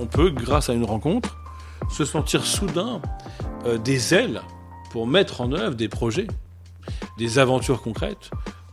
on 0.00 0.06
peut, 0.06 0.30
grâce 0.30 0.70
à 0.70 0.72
une 0.72 0.84
rencontre, 0.84 1.36
se 1.90 2.04
sentir 2.04 2.44
soudain 2.44 3.00
euh, 3.66 3.78
des 3.78 4.14
ailes 4.14 4.42
pour 4.90 5.06
mettre 5.06 5.40
en 5.40 5.52
œuvre 5.52 5.76
des 5.76 5.88
projets, 5.88 6.26
des 7.18 7.38
aventures 7.38 7.82
concrètes, 7.82 8.30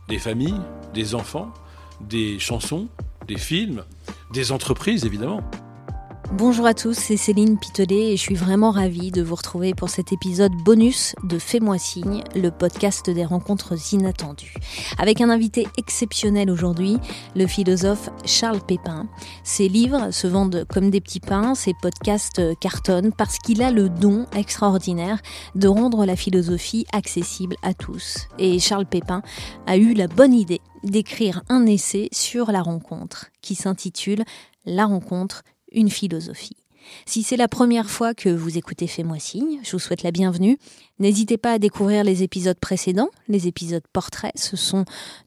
des 0.08 0.18
familles, 0.18 0.60
des 0.94 1.14
enfants, 1.14 1.52
des 2.00 2.38
chansons, 2.38 2.88
des 3.26 3.36
films, 3.36 3.84
des 4.32 4.52
entreprises 4.52 5.04
évidemment. 5.04 5.42
Bonjour 6.32 6.66
à 6.66 6.74
tous, 6.74 6.92
c'est 6.92 7.16
Céline 7.16 7.58
Pitelet 7.58 8.12
et 8.12 8.16
je 8.18 8.22
suis 8.22 8.34
vraiment 8.34 8.70
ravie 8.70 9.10
de 9.10 9.22
vous 9.22 9.34
retrouver 9.34 9.72
pour 9.72 9.88
cet 9.88 10.12
épisode 10.12 10.52
bonus 10.52 11.14
de 11.24 11.38
Fais-moi 11.38 11.78
signe, 11.78 12.22
le 12.34 12.50
podcast 12.50 13.08
des 13.08 13.24
rencontres 13.24 13.72
inattendues. 13.94 14.52
Avec 14.98 15.22
un 15.22 15.30
invité 15.30 15.66
exceptionnel 15.78 16.50
aujourd'hui, 16.50 16.98
le 17.34 17.46
philosophe 17.46 18.10
Charles 18.26 18.60
Pépin. 18.60 19.08
Ses 19.42 19.68
livres 19.68 20.10
se 20.10 20.26
vendent 20.26 20.66
comme 20.68 20.90
des 20.90 21.00
petits 21.00 21.18
pains, 21.18 21.54
ses 21.54 21.72
podcasts 21.80 22.42
cartonnent 22.60 23.12
parce 23.16 23.38
qu'il 23.38 23.62
a 23.62 23.70
le 23.70 23.88
don 23.88 24.26
extraordinaire 24.36 25.20
de 25.54 25.66
rendre 25.66 26.04
la 26.04 26.14
philosophie 26.14 26.84
accessible 26.92 27.56
à 27.62 27.72
tous. 27.72 28.28
Et 28.38 28.58
Charles 28.58 28.86
Pépin 28.86 29.22
a 29.66 29.78
eu 29.78 29.94
la 29.94 30.08
bonne 30.08 30.34
idée 30.34 30.60
d'écrire 30.84 31.42
un 31.48 31.64
essai 31.64 32.10
sur 32.12 32.52
la 32.52 32.60
rencontre 32.60 33.30
qui 33.40 33.54
s'intitule 33.54 34.24
La 34.66 34.84
rencontre 34.84 35.42
une 35.72 35.90
philosophie. 35.90 36.56
Si 37.06 37.22
c'est 37.22 37.36
la 37.36 37.48
première 37.48 37.90
fois 37.90 38.14
que 38.14 38.28
vous 38.28 38.56
écoutez 38.58 38.86
Fais-moi 38.86 39.18
signe, 39.18 39.60
je 39.62 39.72
vous 39.72 39.78
souhaite 39.78 40.02
la 40.02 40.10
bienvenue. 40.10 40.58
N'hésitez 40.98 41.36
pas 41.36 41.52
à 41.52 41.58
découvrir 41.58 42.04
les 42.04 42.22
épisodes 42.22 42.58
précédents, 42.58 43.10
les 43.28 43.46
épisodes 43.46 43.86
portraits. 43.92 44.32
Ce 44.36 44.56
sont 44.56 44.84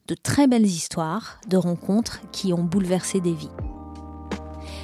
de 0.08 0.14
très 0.14 0.46
belles 0.46 0.66
histoires 0.66 1.40
de 1.48 1.56
rencontres 1.56 2.20
qui 2.32 2.52
ont 2.52 2.64
bouleversé 2.64 3.20
des 3.20 3.34
vies. 3.34 3.50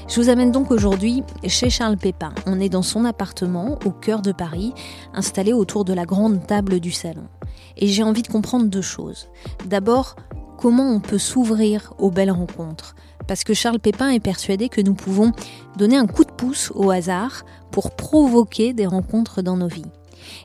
Je 0.09 0.21
vous 0.21 0.31
amène 0.31 0.53
donc 0.53 0.71
aujourd'hui 0.71 1.23
chez 1.47 1.69
Charles 1.69 1.99
Pépin. 1.99 2.33
On 2.47 2.61
est 2.61 2.71
dans 2.71 2.83
son 2.83 3.05
appartement 3.05 3.79
au 3.85 3.91
cœur 3.91 4.23
de 4.23 4.33
Paris, 4.33 4.73
installé 5.13 5.53
autour 5.53 5.85
de 5.85 5.93
la 5.93 6.07
grande 6.07 6.47
table 6.47 6.81
du 6.81 6.93
salon. 6.93 7.29
Et 7.77 7.89
j'ai 7.89 8.03
envie 8.03 8.23
de 8.23 8.29
comprendre 8.29 8.67
deux 8.67 8.83
choses. 8.83 9.29
D'abord, 9.67 10.17
comment 10.57 10.91
on 10.91 11.01
peut 11.01 11.19
s'ouvrir 11.19 11.93
aux 11.99 12.11
belles 12.11 12.31
rencontres? 12.31 12.95
Parce 13.29 13.45
que 13.45 13.55
Charles 13.55 13.79
Pépin 13.79 14.09
est 14.09 14.21
persuadé 14.21 14.69
que 14.69 14.81
nous 14.81 14.95
pouvons 14.95 15.31
donner 15.77 15.97
un 15.97 16.07
coup 16.07 16.25
de 16.25 16.33
pouce 16.33 16.73
au 16.75 16.91
hasard 16.91 17.45
pour 17.71 17.93
provoquer 17.93 18.73
des 18.73 18.87
rencontres 18.87 19.43
dans 19.43 19.57
nos 19.57 19.69
vies. 19.69 19.85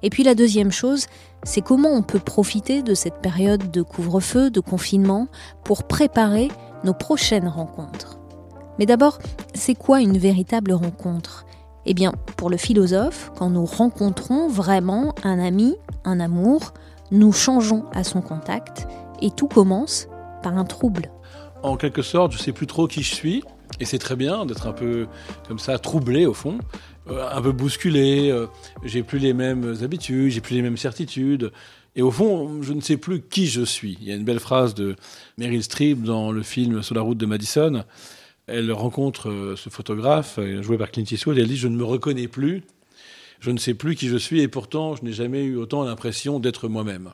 Et 0.03 0.09
puis 0.09 0.23
la 0.23 0.35
deuxième 0.35 0.71
chose, 0.71 1.07
c'est 1.43 1.61
comment 1.61 1.89
on 1.89 2.03
peut 2.03 2.19
profiter 2.19 2.83
de 2.83 2.93
cette 2.93 3.21
période 3.21 3.71
de 3.71 3.81
couvre-feu, 3.81 4.51
de 4.51 4.59
confinement, 4.59 5.27
pour 5.63 5.85
préparer 5.85 6.49
nos 6.83 6.93
prochaines 6.93 7.47
rencontres. 7.47 8.19
Mais 8.77 8.85
d'abord, 8.85 9.19
c'est 9.53 9.75
quoi 9.75 10.01
une 10.01 10.17
véritable 10.17 10.73
rencontre? 10.73 11.45
Eh 11.85 11.93
bien, 11.93 12.11
pour 12.37 12.49
le 12.49 12.57
philosophe, 12.57 13.31
quand 13.37 13.49
nous 13.49 13.65
rencontrons 13.65 14.47
vraiment 14.47 15.15
un 15.23 15.39
ami, 15.39 15.75
un 16.03 16.19
amour, 16.19 16.73
nous 17.11 17.31
changeons 17.31 17.85
à 17.93 18.03
son 18.03 18.21
contact 18.21 18.87
et 19.21 19.31
tout 19.31 19.47
commence 19.47 20.07
par 20.41 20.57
un 20.57 20.65
trouble 20.65 21.12
en 21.63 21.77
quelque 21.77 22.01
sorte, 22.01 22.33
je 22.33 22.37
sais 22.37 22.51
plus 22.51 22.67
trop 22.67 22.87
qui 22.87 23.01
je 23.01 23.15
suis, 23.15 23.43
et 23.79 23.85
c'est 23.85 23.97
très 23.97 24.15
bien 24.15 24.45
d'être 24.45 24.67
un 24.67 24.73
peu 24.73 25.07
comme 25.47 25.59
ça, 25.59 25.79
troublé 25.79 26.25
au 26.25 26.33
fond, 26.33 26.59
euh, 27.09 27.27
un 27.31 27.41
peu 27.41 27.51
bousculé, 27.51 28.29
euh, 28.29 28.47
j'ai 28.83 29.01
plus 29.01 29.19
les 29.19 29.33
mêmes 29.33 29.75
habitudes, 29.81 30.31
j'ai 30.31 30.41
plus 30.41 30.55
les 30.55 30.61
mêmes 30.61 30.77
certitudes. 30.77 31.51
Et 31.95 32.01
au 32.01 32.11
fond, 32.11 32.61
je 32.61 32.73
ne 32.73 32.81
sais 32.81 32.97
plus 32.97 33.21
qui 33.21 33.47
je 33.47 33.61
suis. 33.61 33.97
Il 34.01 34.07
y 34.07 34.11
a 34.11 34.15
une 34.15 34.23
belle 34.25 34.39
phrase 34.39 34.73
de 34.73 34.95
Meryl 35.37 35.63
Streep 35.63 36.03
dans 36.03 36.31
le 36.31 36.41
film 36.41 36.81
Sur 36.81 36.95
la 36.95 37.01
route 37.01 37.17
de 37.17 37.25
Madison. 37.25 37.83
Elle 38.47 38.71
rencontre 38.71 39.29
euh, 39.29 39.55
ce 39.55 39.69
photographe, 39.69 40.39
joué 40.61 40.77
par 40.77 40.91
Clint 40.91 41.05
Eastwood, 41.09 41.37
et 41.37 41.41
elle 41.41 41.47
dit 41.47 41.57
Je 41.57 41.67
ne 41.67 41.77
me 41.77 41.85
reconnais 41.85 42.27
plus, 42.27 42.63
je 43.39 43.51
ne 43.51 43.57
sais 43.57 43.73
plus 43.73 43.95
qui 43.95 44.07
je 44.09 44.17
suis, 44.17 44.41
et 44.41 44.47
pourtant, 44.47 44.95
je 44.95 45.03
n'ai 45.03 45.13
jamais 45.13 45.43
eu 45.43 45.55
autant 45.55 45.83
l'impression 45.83 46.39
d'être 46.39 46.67
moi-même. 46.67 47.13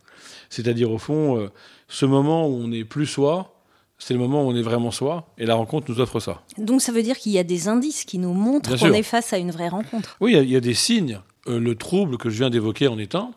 C'est-à-dire, 0.50 0.92
au 0.92 0.98
fond, 0.98 1.50
ce 1.88 2.06
moment 2.06 2.48
où 2.48 2.54
on 2.54 2.70
n'est 2.70 2.86
plus 2.86 3.06
soi, 3.06 3.59
c'est 4.00 4.14
le 4.14 4.20
moment 4.20 4.44
où 4.44 4.50
on 4.50 4.56
est 4.56 4.62
vraiment 4.62 4.92
soi, 4.92 5.28
et 5.38 5.46
la 5.46 5.56
rencontre 5.56 5.92
nous 5.92 6.00
offre 6.00 6.22
ça. 6.22 6.42
Donc 6.58 6.82
ça 6.82 6.94
veut 6.94 7.04
dire 7.04 7.18
qu'il 7.18 7.34
y 7.34 7.38
a 7.38 7.44
des 7.44 7.68
indices 7.68 8.06
qui 8.06 8.18
nous 8.18 8.34
montrent 8.34 8.78
qu'on 8.78 8.94
est 8.94 9.04
face 9.04 9.34
à 9.34 9.38
une 9.38 9.52
vraie 9.52 9.68
rencontre. 9.68 10.16
Oui, 10.22 10.36
il 10.42 10.50
y, 10.50 10.56
a 10.56 10.62
des 10.62 10.74
signes. 10.74 11.20
Euh, 11.48 11.60
le 11.60 11.76
trouble 11.76 12.18
que 12.18 12.30
je 12.30 12.38
viens 12.38 12.50
d'évoquer 12.50 12.88
en 12.88 12.98
est 12.98 13.14
un. 13.14 13.32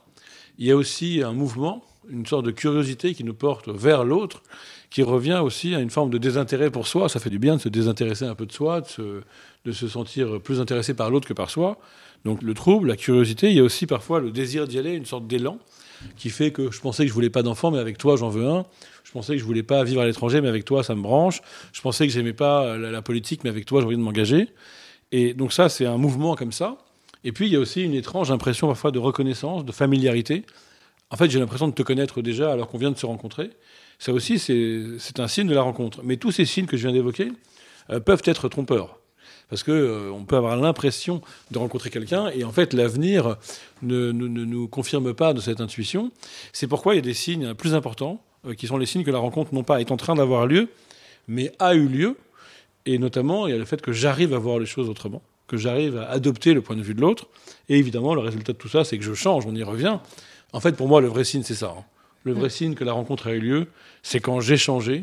Il 0.58 0.66
y 0.66 0.70
a 0.70 0.76
aussi 0.76 1.20
un 1.22 1.32
mouvement, 1.32 1.84
une 2.08 2.24
sorte 2.26 2.46
de 2.46 2.52
curiosité 2.52 3.12
qui 3.12 3.24
nous 3.24 3.34
porte 3.34 3.68
vers 3.68 4.04
l'autre, 4.04 4.42
qui 4.88 5.02
revient 5.02 5.40
aussi 5.42 5.74
à 5.74 5.80
une 5.80 5.90
forme 5.90 6.10
de 6.10 6.18
désintérêt 6.18 6.70
pour 6.70 6.86
soi. 6.86 7.08
Ça 7.08 7.18
fait 7.18 7.30
du 7.30 7.40
bien 7.40 7.56
de 7.56 7.60
se 7.60 7.68
désintéresser 7.68 8.24
un 8.24 8.36
peu 8.36 8.46
de 8.46 8.52
soi, 8.52 8.82
de 8.82 8.86
se, 8.86 9.22
de 9.64 9.72
se 9.72 9.88
sentir 9.88 10.40
plus 10.40 10.60
intéressé 10.60 10.94
par 10.94 11.10
l'autre 11.10 11.26
que 11.26 11.34
par 11.34 11.50
soi. 11.50 11.78
Donc 12.24 12.40
le 12.40 12.54
trouble, 12.54 12.86
la 12.86 12.96
curiosité, 12.96 13.50
il 13.50 13.56
y 13.56 13.60
a 13.60 13.64
aussi 13.64 13.86
parfois 13.86 14.20
le 14.20 14.30
désir 14.30 14.68
d'y 14.68 14.78
aller, 14.78 14.92
une 14.92 15.06
sorte 15.06 15.26
d'élan 15.26 15.58
qui 16.16 16.30
fait 16.30 16.50
que 16.50 16.70
je 16.70 16.80
pensais 16.80 17.04
que 17.04 17.08
je 17.08 17.14
voulais 17.14 17.30
pas 17.30 17.42
d'enfant, 17.42 17.70
mais 17.70 17.78
avec 17.78 17.98
toi 17.98 18.16
j'en 18.16 18.28
veux 18.28 18.46
un. 18.46 18.66
Je 19.04 19.12
pensais 19.12 19.34
que 19.34 19.38
je 19.38 19.44
voulais 19.44 19.62
pas 19.62 19.84
vivre 19.84 20.00
à 20.00 20.06
l'étranger, 20.06 20.40
mais 20.40 20.48
avec 20.48 20.64
toi 20.64 20.82
ça 20.82 20.94
me 20.94 21.02
branche. 21.02 21.40
Je 21.72 21.80
pensais 21.80 22.06
que 22.06 22.12
j'aimais 22.12 22.32
pas 22.32 22.76
la, 22.76 23.02
politique, 23.02 23.44
mais 23.44 23.50
avec 23.50 23.66
toi 23.66 23.80
j'ai 23.80 23.86
envie 23.86 23.96
de 23.96 24.02
m'engager. 24.02 24.48
Et 25.10 25.34
donc 25.34 25.52
ça 25.52 25.68
c'est 25.68 25.86
un 25.86 25.98
mouvement 25.98 26.34
comme 26.34 26.52
ça. 26.52 26.78
Et 27.24 27.32
puis 27.32 27.46
il 27.46 27.52
y 27.52 27.56
a 27.56 27.60
aussi 27.60 27.82
une 27.82 27.94
étrange 27.94 28.30
impression 28.30 28.68
parfois 28.68 28.90
de 28.90 28.98
reconnaissance, 28.98 29.64
de 29.64 29.72
familiarité. 29.72 30.44
En 31.10 31.16
fait 31.16 31.30
j'ai 31.30 31.38
l'impression 31.38 31.68
de 31.68 31.74
te 31.74 31.82
connaître 31.82 32.22
déjà 32.22 32.52
alors 32.52 32.68
qu'on 32.68 32.78
vient 32.78 32.90
de 32.90 32.98
se 32.98 33.06
rencontrer. 33.06 33.50
Ça 33.98 34.12
aussi 34.12 34.38
c'est 34.38 35.20
un 35.20 35.28
signe 35.28 35.48
de 35.48 35.54
la 35.54 35.62
rencontre. 35.62 36.00
Mais 36.02 36.16
tous 36.16 36.32
ces 36.32 36.44
signes 36.44 36.66
que 36.66 36.76
je 36.76 36.82
viens 36.82 36.92
d'évoquer 36.92 37.30
euh, 37.90 38.00
peuvent 38.00 38.22
être 38.24 38.48
trompeurs 38.48 39.01
parce 39.52 39.64
que 39.64 39.70
euh, 39.70 40.10
on 40.10 40.24
peut 40.24 40.36
avoir 40.36 40.56
l'impression 40.56 41.20
de 41.50 41.58
rencontrer 41.58 41.90
quelqu'un 41.90 42.30
et 42.30 42.42
en 42.42 42.52
fait 42.52 42.72
l'avenir 42.72 43.36
ne, 43.82 44.10
nous 44.10 44.66
confirme 44.66 45.12
pas 45.12 45.34
de 45.34 45.42
cette 45.42 45.60
intuition. 45.60 46.10
C'est 46.54 46.66
pourquoi 46.66 46.94
il 46.94 46.96
y 46.96 47.00
a 47.00 47.02
des 47.02 47.12
signes 47.12 47.52
plus 47.52 47.74
importants 47.74 48.22
euh, 48.46 48.54
qui 48.54 48.66
sont 48.66 48.78
les 48.78 48.86
signes 48.86 49.04
que 49.04 49.10
la 49.10 49.18
rencontre 49.18 49.52
non 49.52 49.62
pas 49.62 49.82
est 49.82 49.90
en 49.90 49.98
train 49.98 50.14
d'avoir 50.14 50.46
lieu, 50.46 50.70
mais 51.28 51.52
a 51.58 51.74
eu 51.74 51.86
lieu. 51.86 52.16
Et 52.86 52.96
notamment, 52.96 53.46
il 53.46 53.50
y 53.50 53.54
a 53.54 53.58
le 53.58 53.66
fait 53.66 53.82
que 53.82 53.92
j'arrive 53.92 54.32
à 54.32 54.38
voir 54.38 54.58
les 54.58 54.64
choses 54.64 54.88
autrement, 54.88 55.20
que 55.48 55.58
j'arrive 55.58 55.98
à 55.98 56.08
adopter 56.08 56.54
le 56.54 56.62
point 56.62 56.74
de 56.74 56.82
vue 56.82 56.94
de 56.94 57.02
l'autre. 57.02 57.26
Et 57.68 57.76
évidemment, 57.76 58.14
le 58.14 58.22
résultat 58.22 58.54
de 58.54 58.58
tout 58.58 58.70
ça, 58.70 58.84
c'est 58.84 58.96
que 58.96 59.04
je 59.04 59.12
change, 59.12 59.44
on 59.44 59.54
y 59.54 59.62
revient. 59.62 59.98
En 60.54 60.60
fait, 60.60 60.72
pour 60.72 60.88
moi, 60.88 61.02
le 61.02 61.08
vrai 61.08 61.24
signe, 61.24 61.42
c'est 61.42 61.54
ça. 61.54 61.74
Hein. 61.78 61.84
Le 62.24 62.32
vrai 62.32 62.48
signe 62.48 62.72
que 62.72 62.84
la 62.84 62.94
rencontre 62.94 63.26
a 63.26 63.32
eu 63.32 63.40
lieu, 63.40 63.66
c'est 64.02 64.20
quand 64.20 64.40
j'ai 64.40 64.56
changé, 64.56 65.02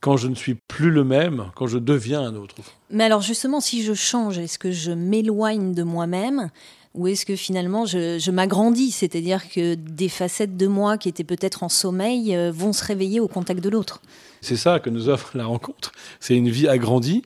quand 0.00 0.16
je 0.16 0.28
ne 0.28 0.34
suis 0.34 0.54
plus 0.54 0.90
le 0.90 1.04
même, 1.04 1.50
quand 1.54 1.66
je 1.66 1.78
deviens 1.78 2.22
un 2.22 2.34
autre. 2.34 2.56
Mais 2.90 3.04
alors 3.04 3.20
justement, 3.20 3.60
si 3.60 3.82
je 3.82 3.92
change, 3.92 4.38
est-ce 4.38 4.58
que 4.58 4.70
je 4.70 4.92
m'éloigne 4.92 5.74
de 5.74 5.82
moi-même 5.82 6.50
ou 6.94 7.06
est-ce 7.06 7.24
que 7.24 7.36
finalement 7.36 7.86
je, 7.86 8.30
m'agrandis? 8.30 8.90
C'est-à-dire 8.90 9.48
que 9.48 9.74
des 9.74 10.08
facettes 10.08 10.56
de 10.56 10.66
moi 10.66 10.98
qui 10.98 11.08
étaient 11.08 11.24
peut-être 11.24 11.62
en 11.62 11.68
sommeil 11.68 12.34
euh, 12.34 12.50
vont 12.50 12.72
se 12.72 12.84
réveiller 12.84 13.20
au 13.20 13.28
contact 13.28 13.62
de 13.62 13.68
l'autre. 13.68 14.00
C'est 14.40 14.56
ça 14.56 14.80
que 14.80 14.90
nous 14.90 15.08
offre 15.08 15.36
la 15.36 15.44
rencontre. 15.44 15.92
C'est 16.18 16.34
une 16.34 16.48
vie 16.48 16.66
agrandie. 16.66 17.22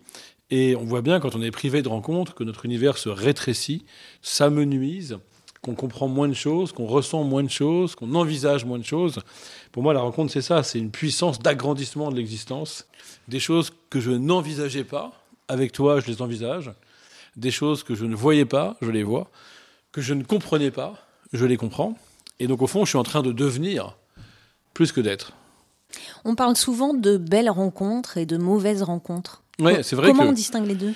Et 0.50 0.76
on 0.76 0.84
voit 0.84 1.00
bien 1.00 1.20
quand 1.20 1.34
on 1.34 1.42
est 1.42 1.50
privé 1.50 1.80
de 1.80 1.88
rencontres 1.88 2.34
que 2.34 2.44
notre 2.44 2.66
univers 2.66 2.98
se 2.98 3.08
rétrécit, 3.08 3.86
s'amenuise, 4.20 5.18
qu'on 5.64 5.74
comprend 5.74 6.08
moins 6.08 6.28
de 6.28 6.34
choses, 6.34 6.72
qu'on 6.72 6.86
ressent 6.86 7.24
moins 7.24 7.42
de 7.42 7.48
choses, 7.48 7.94
qu'on 7.94 8.14
envisage 8.14 8.66
moins 8.66 8.78
de 8.78 8.84
choses. 8.84 9.20
Pour 9.72 9.82
moi, 9.82 9.94
la 9.94 10.00
rencontre, 10.00 10.30
c'est 10.30 10.42
ça, 10.42 10.62
c'est 10.62 10.78
une 10.78 10.90
puissance 10.90 11.38
d'agrandissement 11.38 12.10
de 12.10 12.16
l'existence. 12.16 12.86
Des 13.28 13.40
choses 13.40 13.72
que 13.88 13.98
je 13.98 14.10
n'envisageais 14.10 14.84
pas, 14.84 15.12
avec 15.48 15.72
toi, 15.72 16.00
je 16.00 16.06
les 16.06 16.20
envisage. 16.20 16.70
Des 17.36 17.50
choses 17.50 17.82
que 17.82 17.94
je 17.94 18.04
ne 18.04 18.14
voyais 18.14 18.44
pas, 18.44 18.76
je 18.82 18.90
les 18.90 19.02
vois. 19.02 19.30
Que 19.90 20.02
je 20.02 20.12
ne 20.12 20.22
comprenais 20.22 20.70
pas, 20.70 20.96
je 21.32 21.46
les 21.46 21.56
comprends. 21.56 21.96
Et 22.40 22.46
donc, 22.46 22.60
au 22.60 22.66
fond, 22.66 22.84
je 22.84 22.90
suis 22.90 22.98
en 22.98 23.02
train 23.02 23.22
de 23.22 23.32
devenir 23.32 23.96
plus 24.74 24.92
que 24.92 25.00
d'être. 25.00 25.32
On 26.26 26.34
parle 26.34 26.56
souvent 26.56 26.92
de 26.92 27.16
belles 27.16 27.50
rencontres 27.50 28.18
et 28.18 28.26
de 28.26 28.36
mauvaises 28.36 28.82
rencontres. 28.82 29.42
Ouais, 29.58 29.82
c'est 29.82 29.96
vrai 29.96 30.08
Comment 30.08 30.24
on 30.24 30.32
distingue 30.32 30.66
les 30.66 30.74
deux? 30.74 30.92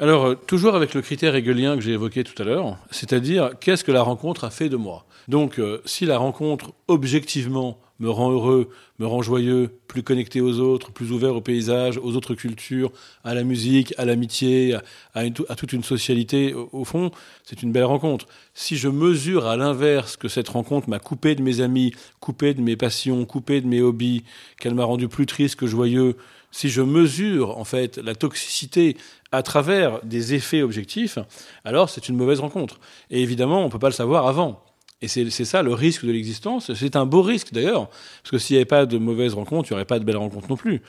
Alors, 0.00 0.24
euh, 0.24 0.34
toujours 0.34 0.74
avec 0.74 0.94
le 0.94 1.02
critère 1.02 1.34
hegelien 1.34 1.76
que 1.76 1.82
j'ai 1.82 1.92
évoqué 1.92 2.24
tout 2.24 2.40
à 2.40 2.46
l'heure, 2.46 2.78
c'est-à-dire 2.90 3.50
qu'est-ce 3.60 3.84
que 3.84 3.92
la 3.92 4.00
rencontre 4.00 4.44
a 4.44 4.50
fait 4.50 4.70
de 4.70 4.76
moi? 4.76 5.04
Donc, 5.28 5.58
euh, 5.58 5.82
si 5.84 6.06
la 6.06 6.16
rencontre 6.16 6.72
objectivement 6.88 7.78
me 7.98 8.08
rend 8.08 8.30
heureux, 8.30 8.70
me 8.98 9.06
rend 9.06 9.20
joyeux, 9.20 9.78
plus 9.88 10.02
connecté 10.02 10.40
aux 10.40 10.58
autres, 10.58 10.90
plus 10.90 11.12
ouvert 11.12 11.36
au 11.36 11.42
paysage, 11.42 11.98
aux 11.98 12.16
autres 12.16 12.34
cultures, 12.34 12.92
à 13.24 13.34
la 13.34 13.44
musique, 13.44 13.92
à 13.98 14.06
l'amitié, 14.06 14.74
à, 15.14 15.28
toute 15.54 15.74
une 15.74 15.84
socialité, 15.84 16.54
au, 16.54 16.84
fond, 16.84 17.10
c'est 17.44 17.62
une 17.62 17.70
belle 17.70 17.84
rencontre. 17.84 18.26
Si 18.54 18.78
je 18.78 18.88
mesure 18.88 19.46
à 19.46 19.58
l'inverse 19.58 20.16
que 20.16 20.28
cette 20.28 20.48
rencontre 20.48 20.88
m'a 20.88 20.98
coupé 20.98 21.34
de 21.34 21.42
mes 21.42 21.60
amis, 21.60 21.92
coupé 22.20 22.54
de 22.54 22.62
mes 22.62 22.76
passions, 22.76 23.26
coupé 23.26 23.60
de 23.60 23.66
mes 23.66 23.82
hobbies, 23.82 24.24
qu'elle 24.58 24.74
m'a 24.74 24.84
rendu 24.84 25.08
plus 25.08 25.26
triste 25.26 25.56
que 25.56 25.66
joyeux, 25.66 26.16
si 26.50 26.68
je 26.68 26.82
mesure 26.82 27.58
en 27.58 27.64
fait 27.64 27.98
la 27.98 28.14
toxicité 28.14 28.96
à 29.32 29.42
travers 29.42 30.04
des 30.04 30.34
effets 30.34 30.62
objectifs, 30.62 31.18
alors 31.64 31.88
c'est 31.88 32.08
une 32.08 32.16
mauvaise 32.16 32.40
rencontre. 32.40 32.80
Et 33.10 33.22
évidemment, 33.22 33.60
on 33.60 33.66
ne 33.66 33.70
peut 33.70 33.78
pas 33.78 33.88
le 33.88 33.94
savoir 33.94 34.26
avant. 34.26 34.64
Et 35.02 35.08
c'est 35.08 35.30
ça 35.30 35.62
le 35.62 35.72
risque 35.72 36.04
de 36.04 36.12
l'existence. 36.12 36.74
C'est 36.74 36.94
un 36.94 37.06
beau 37.06 37.22
risque 37.22 37.52
d'ailleurs, 37.52 37.88
parce 37.88 38.32
que 38.32 38.38
s'il 38.38 38.54
n'y 38.54 38.58
avait 38.58 38.66
pas 38.66 38.84
de 38.84 38.98
mauvaises 38.98 39.32
rencontres, 39.32 39.70
il 39.70 39.72
n'y 39.72 39.76
aurait 39.76 39.86
pas 39.86 39.98
de 39.98 40.04
belles 40.04 40.18
rencontres 40.18 40.48
non 40.50 40.56
plus. 40.56 40.82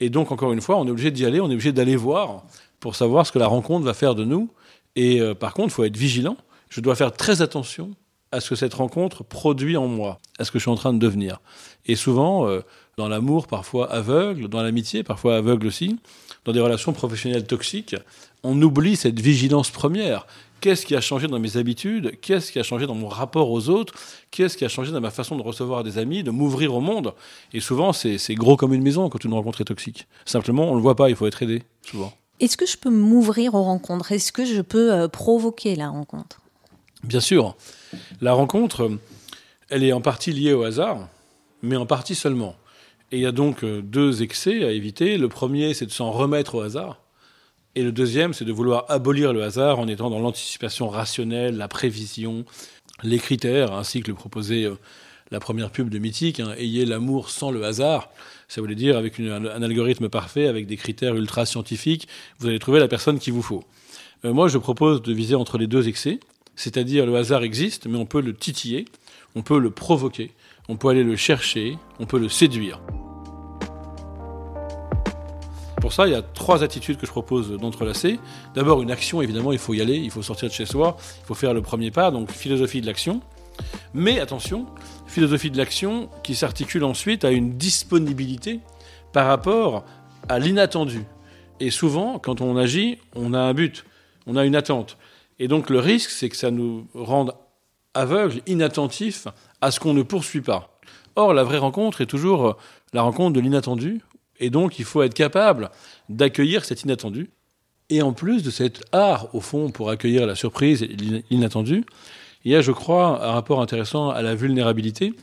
Et 0.00 0.10
donc, 0.10 0.32
encore 0.32 0.52
une 0.52 0.60
fois, 0.60 0.78
on 0.78 0.86
est 0.86 0.90
obligé 0.90 1.10
d'y 1.10 1.26
aller, 1.26 1.40
on 1.40 1.50
est 1.50 1.54
obligé 1.54 1.72
d'aller 1.72 1.96
voir 1.96 2.44
pour 2.80 2.94
savoir 2.94 3.26
ce 3.26 3.32
que 3.32 3.38
la 3.38 3.46
rencontre 3.46 3.84
va 3.84 3.94
faire 3.94 4.14
de 4.14 4.24
nous. 4.24 4.48
Et 4.96 5.20
euh, 5.20 5.34
par 5.34 5.52
contre, 5.52 5.68
il 5.68 5.72
faut 5.72 5.84
être 5.84 5.96
vigilant. 5.96 6.36
Je 6.70 6.80
dois 6.80 6.94
faire 6.94 7.12
très 7.12 7.42
attention 7.42 7.90
à 8.30 8.40
ce 8.40 8.50
que 8.50 8.56
cette 8.56 8.74
rencontre 8.74 9.24
produit 9.24 9.76
en 9.76 9.86
moi, 9.86 10.20
à 10.38 10.44
ce 10.44 10.50
que 10.50 10.58
je 10.58 10.64
suis 10.64 10.70
en 10.70 10.76
train 10.76 10.92
de 10.92 10.98
devenir. 10.98 11.40
Et 11.86 11.96
souvent, 11.96 12.46
euh, 12.46 12.60
dans 12.98 13.08
l'amour 13.08 13.46
parfois 13.46 13.90
aveugle, 13.90 14.48
dans 14.48 14.60
l'amitié 14.60 15.04
parfois 15.04 15.36
aveugle 15.36 15.68
aussi, 15.68 15.96
dans 16.44 16.52
des 16.52 16.60
relations 16.60 16.92
professionnelles 16.92 17.46
toxiques, 17.46 17.94
on 18.42 18.60
oublie 18.60 18.96
cette 18.96 19.20
vigilance 19.20 19.70
première. 19.70 20.26
Qu'est-ce 20.60 20.84
qui 20.84 20.96
a 20.96 21.00
changé 21.00 21.28
dans 21.28 21.38
mes 21.38 21.56
habitudes? 21.56 22.18
Qu'est-ce 22.20 22.50
qui 22.50 22.58
a 22.58 22.64
changé 22.64 22.88
dans 22.88 22.96
mon 22.96 23.06
rapport 23.06 23.52
aux 23.52 23.68
autres? 23.68 23.94
Qu'est-ce 24.32 24.56
qui 24.56 24.64
a 24.64 24.68
changé 24.68 24.90
dans 24.90 25.00
ma 25.00 25.12
façon 25.12 25.36
de 25.36 25.42
recevoir 25.42 25.84
des 25.84 25.96
amis, 25.96 26.24
de 26.24 26.32
m'ouvrir 26.32 26.74
au 26.74 26.80
monde? 26.80 27.14
Et 27.52 27.60
souvent, 27.60 27.92
c'est 27.92 28.34
gros 28.34 28.56
comme 28.56 28.74
une 28.74 28.82
maison 28.82 29.08
quand 29.08 29.22
une 29.22 29.32
rencontre 29.32 29.60
est 29.60 29.66
toxique. 29.66 30.08
Simplement, 30.24 30.64
on 30.64 30.72
ne 30.72 30.76
le 30.76 30.82
voit 30.82 30.96
pas, 30.96 31.08
il 31.08 31.14
faut 31.14 31.28
être 31.28 31.40
aidé, 31.40 31.62
souvent. 31.88 32.12
Est-ce 32.40 32.56
que 32.56 32.66
je 32.66 32.76
peux 32.76 32.90
m'ouvrir 32.90 33.54
aux 33.54 33.62
rencontres? 33.62 34.10
Est-ce 34.10 34.32
que 34.32 34.44
je 34.44 34.60
peux 34.60 34.92
euh, 34.92 35.06
provoquer 35.06 35.76
la 35.76 35.88
rencontre? 35.88 36.40
Bien 37.04 37.20
sûr. 37.20 37.56
La 38.20 38.32
rencontre, 38.32 38.90
elle 39.70 39.84
est 39.84 39.92
en 39.92 40.00
partie 40.00 40.32
liée 40.32 40.52
au 40.52 40.64
hasard, 40.64 41.06
mais 41.62 41.76
en 41.76 41.86
partie 41.86 42.16
seulement. 42.16 42.56
Et 43.10 43.16
il 43.16 43.22
y 43.22 43.26
a 43.26 43.32
donc 43.32 43.64
euh, 43.64 43.80
deux 43.80 44.22
excès 44.22 44.64
à 44.64 44.70
éviter. 44.70 45.16
Le 45.16 45.28
premier, 45.28 45.74
c'est 45.74 45.86
de 45.86 45.90
s'en 45.90 46.10
remettre 46.10 46.56
au 46.56 46.60
hasard. 46.60 47.00
Et 47.74 47.82
le 47.82 47.92
deuxième, 47.92 48.34
c'est 48.34 48.44
de 48.44 48.52
vouloir 48.52 48.84
abolir 48.88 49.32
le 49.32 49.42
hasard 49.42 49.78
en 49.78 49.88
étant 49.88 50.10
dans 50.10 50.18
l'anticipation 50.18 50.88
rationnelle, 50.88 51.56
la 51.56 51.68
prévision, 51.68 52.44
les 53.02 53.18
critères, 53.18 53.72
ainsi 53.72 54.02
que 54.02 54.08
le 54.08 54.14
proposait 54.14 54.64
euh, 54.64 54.74
la 55.30 55.40
première 55.40 55.70
pub 55.70 55.88
de 55.88 55.98
Mythique, 55.98 56.40
hein, 56.40 56.54
ayez 56.58 56.84
l'amour 56.84 57.30
sans 57.30 57.50
le 57.50 57.64
hasard. 57.64 58.10
Ça 58.48 58.60
voulait 58.60 58.74
dire 58.74 58.96
avec 58.96 59.20
un, 59.20 59.44
algorithme 59.62 60.08
parfait, 60.08 60.48
avec 60.48 60.66
des 60.66 60.76
critères 60.76 61.14
ultra 61.14 61.46
scientifiques, 61.46 62.08
vous 62.38 62.48
allez 62.48 62.58
trouver 62.58 62.80
la 62.80 62.88
personne 62.88 63.18
qu'il 63.18 63.32
vous 63.32 63.42
faut. 63.42 63.64
Euh, 64.24 64.32
moi, 64.32 64.48
je 64.48 64.58
propose 64.58 65.02
de 65.02 65.12
viser 65.12 65.34
entre 65.34 65.58
les 65.58 65.66
deux 65.66 65.88
excès, 65.88 66.18
c'est-à-dire 66.56 67.06
le 67.06 67.16
hasard 67.16 67.42
existe, 67.42 67.86
mais 67.86 67.98
on 67.98 68.06
peut 68.06 68.20
le 68.20 68.34
titiller, 68.34 68.86
on 69.34 69.42
peut 69.42 69.58
le 69.58 69.70
provoquer, 69.70 70.32
on 70.68 70.76
peut 70.76 70.88
aller 70.88 71.04
le 71.04 71.16
chercher, 71.16 71.78
on 71.98 72.06
peut 72.06 72.18
le 72.18 72.28
séduire. 72.28 72.80
Pour 75.80 75.92
ça, 75.92 76.06
il 76.06 76.12
y 76.12 76.16
a 76.16 76.22
trois 76.22 76.62
attitudes 76.62 76.98
que 76.98 77.06
je 77.06 77.10
propose 77.10 77.52
d'entrelacer. 77.52 78.18
D'abord, 78.54 78.82
une 78.82 78.90
action, 78.90 79.22
évidemment, 79.22 79.52
il 79.52 79.58
faut 79.58 79.74
y 79.74 79.80
aller, 79.80 79.96
il 79.96 80.10
faut 80.10 80.22
sortir 80.22 80.48
de 80.48 80.54
chez 80.54 80.66
soi, 80.66 80.96
il 81.22 81.26
faut 81.26 81.34
faire 81.34 81.54
le 81.54 81.62
premier 81.62 81.90
pas, 81.90 82.10
donc 82.10 82.30
philosophie 82.30 82.80
de 82.80 82.86
l'action. 82.86 83.20
Mais 83.94 84.20
attention, 84.20 84.66
philosophie 85.06 85.50
de 85.50 85.56
l'action 85.56 86.10
qui 86.22 86.34
s'articule 86.34 86.84
ensuite 86.84 87.24
à 87.24 87.30
une 87.30 87.56
disponibilité 87.56 88.60
par 89.12 89.26
rapport 89.26 89.84
à 90.28 90.38
l'inattendu. 90.38 91.04
Et 91.60 91.70
souvent, 91.70 92.18
quand 92.18 92.40
on 92.40 92.56
agit, 92.56 92.98
on 93.14 93.32
a 93.32 93.40
un 93.40 93.54
but, 93.54 93.84
on 94.26 94.36
a 94.36 94.44
une 94.44 94.54
attente. 94.54 94.98
Et 95.38 95.48
donc 95.48 95.70
le 95.70 95.78
risque, 95.78 96.10
c'est 96.10 96.28
que 96.28 96.36
ça 96.36 96.50
nous 96.50 96.86
rende 96.94 97.32
aveugles, 97.98 98.40
inattentifs 98.46 99.26
à 99.60 99.70
ce 99.70 99.80
qu'on 99.80 99.94
ne 99.94 100.02
poursuit 100.02 100.40
pas. 100.40 100.78
Or, 101.16 101.34
la 101.34 101.42
vraie 101.42 101.58
rencontre 101.58 102.00
est 102.00 102.06
toujours 102.06 102.56
la 102.92 103.02
rencontre 103.02 103.34
de 103.34 103.40
l'inattendu, 103.40 104.00
et 104.38 104.50
donc 104.50 104.78
il 104.78 104.84
faut 104.84 105.02
être 105.02 105.14
capable 105.14 105.70
d'accueillir 106.08 106.64
cet 106.64 106.82
inattendu. 106.82 107.30
Et 107.90 108.02
en 108.02 108.12
plus 108.12 108.42
de 108.42 108.50
cet 108.50 108.84
art, 108.92 109.34
au 109.34 109.40
fond, 109.40 109.70
pour 109.70 109.90
accueillir 109.90 110.26
la 110.26 110.34
surprise 110.34 110.82
et 110.82 110.96
l'inattendu, 111.30 111.84
il 112.44 112.52
y 112.52 112.54
a, 112.54 112.60
je 112.60 112.72
crois, 112.72 113.24
un 113.24 113.32
rapport 113.32 113.60
intéressant 113.60 114.10
à 114.10 114.22
la 114.22 114.34
vulnérabilité, 114.34 115.14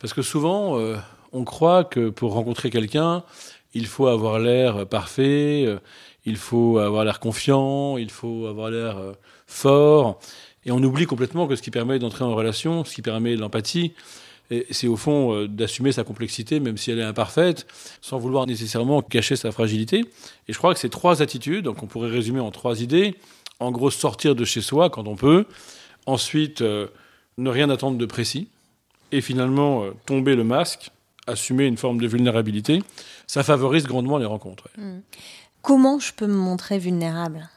parce 0.00 0.12
que 0.12 0.22
souvent, 0.22 0.78
euh, 0.78 0.96
on 1.32 1.44
croit 1.44 1.84
que 1.84 2.08
pour 2.08 2.32
rencontrer 2.32 2.70
quelqu'un, 2.70 3.22
il 3.74 3.86
faut 3.86 4.06
avoir 4.08 4.38
l'air 4.38 4.86
parfait, 4.86 5.64
euh, 5.66 5.78
il 6.24 6.36
faut 6.36 6.78
avoir 6.78 7.04
l'air 7.04 7.20
confiant, 7.20 7.98
il 7.98 8.10
faut 8.10 8.46
avoir 8.46 8.70
l'air 8.70 8.96
euh, 8.96 9.12
fort, 9.46 10.18
et 10.66 10.72
on 10.72 10.82
oublie 10.82 11.06
complètement 11.06 11.46
que 11.46 11.56
ce 11.56 11.62
qui 11.62 11.70
permet 11.70 11.98
d'entrer 11.98 12.24
en 12.24 12.34
relation, 12.34 12.84
ce 12.84 12.94
qui 12.94 13.02
permet 13.02 13.36
l'empathie, 13.36 13.94
c'est 14.70 14.86
au 14.86 14.96
fond 14.96 15.46
d'assumer 15.46 15.90
sa 15.90 16.04
complexité, 16.04 16.60
même 16.60 16.76
si 16.76 16.92
elle 16.92 17.00
est 17.00 17.04
imparfaite, 17.04 17.66
sans 18.00 18.18
vouloir 18.18 18.46
nécessairement 18.46 19.02
cacher 19.02 19.34
sa 19.34 19.50
fragilité. 19.50 20.04
Et 20.46 20.52
je 20.52 20.58
crois 20.58 20.72
que 20.72 20.78
ces 20.78 20.88
trois 20.90 21.20
attitudes, 21.20 21.68
qu'on 21.72 21.86
pourrait 21.86 22.10
résumer 22.10 22.38
en 22.38 22.52
trois 22.52 22.80
idées, 22.80 23.16
en 23.58 23.72
gros 23.72 23.90
sortir 23.90 24.36
de 24.36 24.44
chez 24.44 24.60
soi 24.60 24.88
quand 24.88 25.08
on 25.08 25.16
peut, 25.16 25.46
Ensuite, 26.06 26.60
euh, 26.62 26.86
ne 27.36 27.50
rien 27.50 27.68
attendre 27.68 27.98
de 27.98 28.06
précis. 28.06 28.48
Et 29.12 29.20
finalement, 29.20 29.84
euh, 29.84 29.90
tomber 30.06 30.36
le 30.36 30.44
masque, 30.44 30.90
assumer 31.26 31.66
une 31.66 31.76
forme 31.76 32.00
de 32.00 32.06
vulnérabilité, 32.06 32.82
ça 33.26 33.42
favorise 33.42 33.84
grandement 33.84 34.18
les 34.18 34.24
rencontres. 34.24 34.68
Hmm. 34.78 35.00
Comment 35.62 35.98
je 35.98 36.12
peux 36.12 36.28
me 36.28 36.36
montrer 36.36 36.78
vulnérable? 36.78 37.48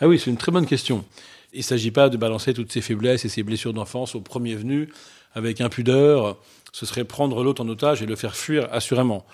Ah 0.00 0.08
oui, 0.08 0.18
c'est 0.18 0.30
une 0.30 0.38
très 0.38 0.50
bonne 0.50 0.66
question. 0.66 1.04
Il 1.52 1.58
ne 1.58 1.64
s'agit 1.64 1.90
pas 1.90 2.08
de 2.08 2.16
balancer 2.16 2.54
toutes 2.54 2.70
ses 2.70 2.80
faiblesses 2.80 3.24
et 3.24 3.28
ses 3.28 3.42
blessures 3.42 3.72
d'enfance 3.72 4.14
au 4.14 4.20
premier 4.20 4.54
venu 4.54 4.92
avec 5.34 5.60
impudeur. 5.60 6.36
Ce 6.72 6.86
serait 6.86 7.04
prendre 7.04 7.42
l'autre 7.42 7.62
en 7.62 7.68
otage 7.68 8.02
et 8.02 8.06
le 8.06 8.16
faire 8.16 8.36
fuir 8.36 8.68
assurément. 8.72 9.26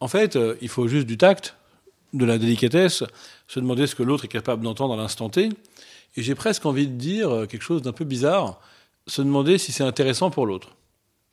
En 0.00 0.08
fait, 0.08 0.36
euh, 0.36 0.56
il 0.60 0.68
faut 0.68 0.86
juste 0.86 1.06
du 1.06 1.16
tact, 1.16 1.56
de 2.12 2.24
la 2.24 2.38
délicatesse, 2.38 3.02
se 3.48 3.60
demander 3.60 3.86
ce 3.86 3.94
que 3.94 4.02
l'autre 4.02 4.24
est 4.24 4.28
capable 4.28 4.62
d'entendre 4.62 4.94
à 4.94 4.96
l'instant 4.96 5.28
T, 5.28 5.48
et 6.16 6.22
j'ai 6.22 6.34
presque 6.34 6.64
envie 6.64 6.86
de 6.86 6.94
dire 6.94 7.30
euh, 7.30 7.46
quelque 7.46 7.62
chose 7.62 7.82
d'un 7.82 7.92
peu 7.92 8.04
bizarre, 8.04 8.60
se 9.06 9.22
demander 9.22 9.58
si 9.58 9.72
c'est 9.72 9.82
intéressant 9.82 10.30
pour 10.30 10.46
l'autre. 10.46 10.76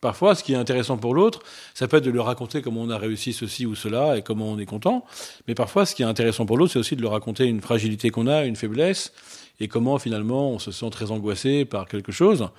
Parfois, 0.01 0.33
ce 0.33 0.43
qui 0.43 0.53
est 0.53 0.57
intéressant 0.57 0.97
pour 0.97 1.13
l'autre, 1.13 1.41
ça 1.75 1.87
peut 1.87 1.97
être 1.97 2.03
de 2.03 2.09
lui 2.09 2.19
raconter 2.19 2.63
comment 2.63 2.81
on 2.81 2.89
a 2.89 2.97
réussi 2.97 3.33
ceci 3.33 3.67
ou 3.67 3.75
cela 3.75 4.17
et 4.17 4.23
comment 4.23 4.49
on 4.49 4.57
est 4.57 4.65
content. 4.65 5.05
Mais 5.47 5.53
parfois, 5.53 5.85
ce 5.85 5.93
qui 5.93 6.01
est 6.01 6.07
intéressant 6.07 6.47
pour 6.47 6.57
l'autre, 6.57 6.73
c'est 6.73 6.79
aussi 6.79 6.95
de 6.95 7.01
lui 7.01 7.07
raconter 7.07 7.45
une 7.45 7.61
fragilité 7.61 8.09
qu'on 8.09 8.25
a, 8.25 8.45
une 8.45 8.55
faiblesse, 8.55 9.13
et 9.61 9.67
comment 9.67 9.99
finalement 9.99 10.49
on 10.49 10.59
se 10.59 10.71
sent 10.71 10.89
très 10.89 11.11
angoissé 11.11 11.65
par 11.65 11.87
quelque 11.87 12.11
chose. 12.11 12.49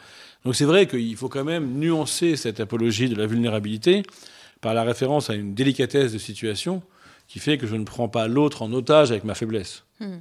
Donc 0.45 0.55
c'est 0.55 0.65
vrai 0.65 0.87
qu'il 0.87 1.17
faut 1.17 1.29
quand 1.29 1.45
même 1.45 1.79
nuancer 1.79 2.37
cette 2.37 2.61
apologie 2.61 3.09
de 3.09 3.17
la 3.17 3.27
vulnérabilité 3.27 4.05
par 4.61 4.73
la 4.73 4.85
référence 4.85 5.29
à 5.29 5.35
une 5.35 5.53
délicatesse 5.53 6.13
de 6.13 6.19
situation 6.19 6.81
qui 7.27 7.41
fait 7.41 7.59
que 7.59 7.67
je 7.67 7.75
ne 7.75 7.85
prends 7.85 8.09
pas 8.09 8.29
l'autre 8.29 8.63
en 8.63 8.73
otage 8.73 9.11
avec 9.11 9.25
ma 9.25 9.35
faiblesse. 9.35 9.85
Hmm. 10.01 10.19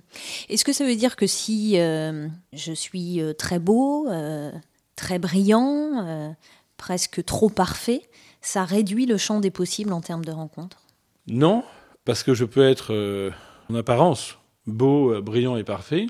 Est-ce 0.49 0.65
que 0.65 0.73
ça 0.73 0.85
veut 0.85 0.95
dire 0.95 1.15
que 1.15 1.27
si 1.27 1.79
euh, 1.79 2.27
je 2.53 2.73
suis 2.73 3.21
euh, 3.21 3.33
très 3.33 3.59
beau, 3.59 4.07
euh, 4.09 4.51
très 4.95 5.19
brillant, 5.19 6.35
presque 6.77 7.23
trop 7.23 7.49
parfait, 7.49 8.01
ça 8.41 8.65
réduit 8.65 9.05
le 9.05 9.17
champ 9.17 9.39
des 9.39 9.51
possibles 9.51 9.93
en 9.93 10.01
termes 10.01 10.25
de 10.25 10.31
rencontres? 10.31 10.81
Non, 11.27 11.63
parce 12.05 12.23
que 12.23 12.33
je 12.33 12.45
peux 12.45 12.67
être 12.67 13.31
en 13.69 13.75
apparence 13.75 14.37
beau, 14.65 15.21
brillant 15.21 15.57
et 15.57 15.63
parfait, 15.63 16.07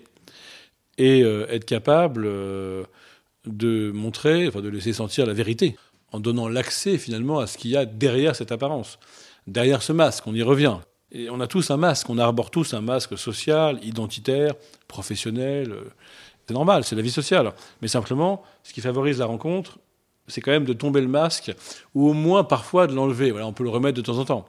et 0.98 1.22
être 1.22 1.66
capable 1.66 2.24
de 3.46 3.92
montrer, 3.92 4.48
enfin 4.48 4.62
de 4.62 4.70
laisser 4.70 4.94
sentir 4.94 5.26
la 5.26 5.34
vérité, 5.34 5.76
en 6.12 6.20
donnant 6.20 6.48
l'accès 6.48 6.98
finalement 6.98 7.40
à 7.40 7.48
ce 7.48 7.58
qu'il 7.58 7.72
y 7.72 7.78
a 7.78 7.86
derrière 7.86 8.36
cette 8.36 8.52
apparence, 8.52 9.00
derrière 9.48 9.82
ce 9.82 9.94
masque, 9.94 10.28
on 10.28 10.36
y 10.36 10.44
revient. 10.44 10.78
Et 11.12 11.30
on 11.30 11.40
a 11.42 11.48
tous 11.48 11.72
un 11.72 11.78
masque, 11.78 12.10
on 12.10 12.18
arbore 12.18 12.52
tous 12.52 12.74
un 12.74 12.82
masque 12.82 13.18
social, 13.18 13.80
identitaire, 13.84 14.54
professionnel. 14.88 15.72
Euh, 15.72 15.84
c'est 16.48 16.54
normal, 16.54 16.84
c'est 16.84 16.96
la 16.96 17.02
vie 17.02 17.12
sociale. 17.12 17.52
Mais 17.82 17.88
simplement, 17.88 18.44
ce 18.64 18.74
qui 18.74 18.82
favorise 18.82 19.20
la 19.20 19.26
rencontre, 19.26 19.78
c'est 20.28 20.40
quand 20.40 20.52
même 20.52 20.66
de 20.66 20.74
tomber 20.74 21.02
le 21.02 21.08
masque, 21.08 21.54
ou 21.96 22.10
au 22.10 22.14
moins 22.14 22.44
parfois 22.46 22.88
de 22.88 22.94
l'enlever. 22.94 23.34
On 23.34 23.52
peut 23.52 23.64
le 23.64 23.70
remettre 23.70 23.98
de 23.98 24.02
temps 24.02 24.18
en 24.18 24.26
temps. 24.26 24.46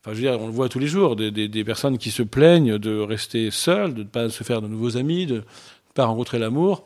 Enfin, 0.00 0.12
je 0.14 0.22
veux 0.22 0.30
dire, 0.30 0.40
on 0.40 0.46
le 0.46 0.52
voit 0.52 0.68
tous 0.68 0.78
les 0.78 0.86
jours, 0.86 1.16
des, 1.16 1.64
personnes 1.64 1.98
qui 1.98 2.12
se 2.12 2.22
plaignent 2.22 2.78
de 2.78 3.00
rester 3.00 3.50
seules, 3.50 3.92
de 3.92 4.04
ne 4.04 4.08
pas 4.08 4.28
se 4.28 4.44
faire 4.44 4.62
de 4.62 4.68
nouveaux 4.68 4.96
amis, 4.96 5.26
pas 5.96 6.04
rencontrer 6.06 6.38
l'amour, 6.38 6.84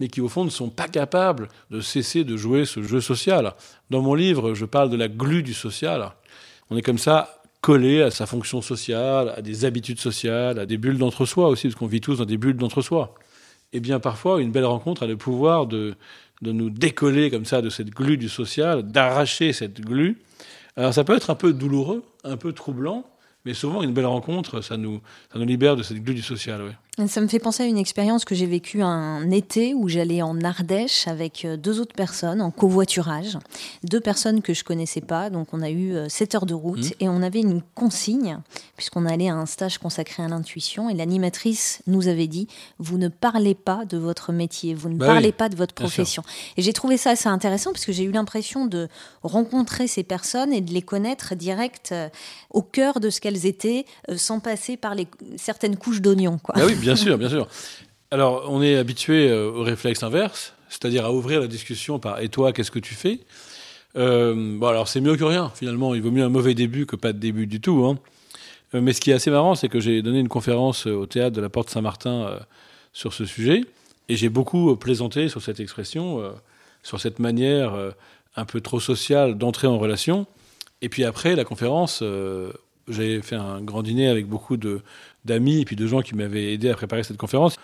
mais 0.00 0.08
qui 0.08 0.20
au 0.20 0.28
fond 0.28 0.44
ne 0.44 0.50
sont 0.50 0.68
pas 0.68 0.88
capables 0.88 1.48
de 1.70 1.80
cesser 1.80 2.24
de 2.24 2.36
jouer 2.36 2.64
ce 2.66 2.82
jeu 2.82 3.00
social. 3.00 3.54
Dans 3.90 4.02
mon 4.02 4.14
livre, 4.14 4.54
je 4.54 4.64
parle 4.64 4.90
de 4.90 4.96
la 4.96 5.08
glu 5.08 5.42
du 5.42 5.54
social. 5.54 6.12
On 6.70 6.76
est 6.76 6.82
comme 6.82 6.98
ça 6.98 7.40
collé 7.60 8.02
à 8.02 8.10
sa 8.10 8.26
fonction 8.26 8.62
sociale, 8.62 9.32
à 9.36 9.42
des 9.42 9.64
habitudes 9.64 9.98
sociales, 9.98 10.58
à 10.58 10.66
des 10.66 10.76
bulles 10.76 10.98
d'entre-soi 10.98 11.48
aussi, 11.48 11.68
parce 11.68 11.74
qu'on 11.74 11.86
vit 11.86 12.00
tous 12.00 12.18
dans 12.18 12.24
des 12.24 12.36
bulles 12.36 12.56
d'entre-soi. 12.56 13.14
Et 13.72 13.80
bien 13.80 14.00
parfois, 14.00 14.40
une 14.40 14.52
belle 14.52 14.64
rencontre 14.64 15.02
a 15.02 15.06
le 15.06 15.16
pouvoir 15.16 15.66
de, 15.66 15.94
de 16.42 16.52
nous 16.52 16.70
décoller 16.70 17.30
comme 17.30 17.44
ça 17.44 17.62
de 17.62 17.70
cette 17.70 17.90
glu 17.90 18.16
du 18.16 18.28
social, 18.28 18.82
d'arracher 18.82 19.52
cette 19.52 19.80
glu. 19.80 20.22
Alors 20.76 20.94
ça 20.94 21.04
peut 21.04 21.16
être 21.16 21.30
un 21.30 21.34
peu 21.34 21.52
douloureux, 21.52 22.04
un 22.24 22.36
peu 22.36 22.52
troublant, 22.52 23.04
mais 23.44 23.54
souvent 23.54 23.82
une 23.82 23.92
belle 23.92 24.06
rencontre, 24.06 24.60
ça 24.60 24.76
nous, 24.76 25.00
ça 25.32 25.38
nous 25.38 25.44
libère 25.44 25.76
de 25.76 25.82
cette 25.82 26.02
glu 26.02 26.14
du 26.14 26.22
social. 26.22 26.76
Ça 27.06 27.20
me 27.20 27.28
fait 27.28 27.38
penser 27.38 27.62
à 27.62 27.66
une 27.66 27.78
expérience 27.78 28.24
que 28.24 28.34
j'ai 28.34 28.46
vécue 28.46 28.82
un 28.82 29.30
été 29.30 29.72
où 29.72 29.88
j'allais 29.88 30.20
en 30.20 30.40
Ardèche 30.40 31.06
avec 31.06 31.44
euh, 31.44 31.56
deux 31.56 31.78
autres 31.78 31.94
personnes 31.94 32.42
en 32.42 32.50
covoiturage. 32.50 33.38
Deux 33.84 34.00
personnes 34.00 34.42
que 34.42 34.52
je 34.52 34.64
connaissais 34.64 35.00
pas. 35.00 35.30
Donc 35.30 35.48
on 35.52 35.62
a 35.62 35.70
eu 35.70 35.94
7 36.08 36.34
euh, 36.34 36.36
heures 36.36 36.46
de 36.46 36.54
route 36.54 36.90
mmh. 36.90 37.04
et 37.04 37.08
on 37.08 37.22
avait 37.22 37.40
une 37.40 37.62
consigne 37.76 38.38
puisqu'on 38.76 39.06
allait 39.06 39.28
à 39.28 39.34
un 39.34 39.46
stage 39.46 39.78
consacré 39.78 40.24
à 40.24 40.28
l'intuition 40.28 40.90
et 40.90 40.94
l'animatrice 40.94 41.82
nous 41.86 42.08
avait 42.08 42.26
dit 42.26 42.48
vous 42.78 42.98
ne 42.98 43.06
parlez 43.06 43.54
pas 43.54 43.84
de 43.84 43.96
votre 43.96 44.32
métier, 44.32 44.74
vous 44.74 44.88
ne 44.88 44.96
bah 44.96 45.06
parlez 45.06 45.30
pas 45.30 45.48
de 45.48 45.56
votre 45.56 45.74
profession. 45.74 46.24
Et 46.56 46.62
j'ai 46.62 46.72
trouvé 46.72 46.96
ça 46.96 47.10
assez 47.10 47.28
intéressant 47.28 47.70
parce 47.72 47.84
que 47.84 47.92
j'ai 47.92 48.04
eu 48.04 48.12
l'impression 48.12 48.66
de 48.66 48.88
rencontrer 49.22 49.86
ces 49.86 50.02
personnes 50.02 50.52
et 50.52 50.60
de 50.60 50.72
les 50.72 50.82
connaître 50.82 51.36
direct 51.36 51.90
euh, 51.92 52.08
au 52.50 52.62
cœur 52.62 52.98
de 52.98 53.10
ce 53.10 53.20
qu'elles 53.20 53.46
étaient 53.46 53.84
sans 54.16 54.40
passer 54.40 54.76
par 54.76 54.96
les, 54.96 55.06
certaines 55.36 55.76
couches 55.76 56.00
d'oignons. 56.00 56.40
Bah 56.54 56.62
oui, 56.66 56.74
bien 56.74 56.87
sûr, 56.96 57.18
bien 57.18 57.28
sûr. 57.28 57.48
Alors, 58.10 58.46
on 58.48 58.62
est 58.62 58.76
habitué 58.76 59.28
euh, 59.28 59.50
au 59.50 59.62
réflexe 59.62 60.02
inverse, 60.02 60.54
c'est-à-dire 60.70 61.04
à 61.04 61.12
ouvrir 61.12 61.40
la 61.40 61.46
discussion 61.46 61.98
par 61.98 62.20
Et 62.20 62.30
toi, 62.30 62.52
qu'est-ce 62.52 62.70
que 62.70 62.78
tu 62.78 62.94
fais? 62.94 63.20
Euh, 63.96 64.56
Bon, 64.58 64.66
alors 64.66 64.88
c'est 64.88 65.02
mieux 65.02 65.16
que 65.16 65.24
rien, 65.24 65.52
finalement. 65.54 65.94
Il 65.94 66.00
vaut 66.00 66.10
mieux 66.10 66.24
un 66.24 66.30
mauvais 66.30 66.54
début 66.54 66.86
que 66.86 66.96
pas 66.96 67.12
de 67.12 67.18
début 67.18 67.46
du 67.46 67.60
tout. 67.60 67.84
Hein. 67.84 67.98
Euh, 68.74 68.80
mais 68.80 68.94
ce 68.94 69.02
qui 69.02 69.10
est 69.10 69.14
assez 69.14 69.30
marrant, 69.30 69.54
c'est 69.54 69.68
que 69.68 69.78
j'ai 69.78 70.00
donné 70.00 70.20
une 70.20 70.28
conférence 70.28 70.86
au 70.86 71.04
théâtre 71.04 71.36
de 71.36 71.42
la 71.42 71.50
Porte 71.50 71.68
Saint-Martin 71.68 72.38
sur 72.94 73.12
ce 73.12 73.26
sujet. 73.26 73.62
Et 74.08 74.16
j'ai 74.16 74.30
beaucoup 74.30 74.74
plaisanté 74.76 75.28
sur 75.28 75.42
cette 75.42 75.60
expression, 75.60 76.22
sur 76.82 76.98
cette 76.98 77.18
manière 77.18 77.74
un 78.36 78.44
peu 78.46 78.62
trop 78.62 78.80
sociale 78.80 79.36
d'entrer 79.36 79.66
en 79.66 79.78
relation. 79.78 80.26
Et 80.80 80.88
puis 80.88 81.04
après 81.04 81.36
la 81.36 81.44
conférence, 81.44 82.02
j'ai 82.88 83.20
fait 83.20 83.36
un 83.36 83.60
grand 83.60 83.82
dîner 83.82 84.08
avec 84.08 84.26
beaucoup 84.26 84.56
d'amis 85.24 85.60
et 85.60 85.64
puis 85.64 85.76
de 85.76 85.86
gens 85.86 86.02
qui 86.02 86.14
m'avaient 86.14 86.52
aidé 86.52 86.70
à 86.70 86.74
préparer 86.74 87.02
cette 87.02 87.16
conférence. 87.16 87.56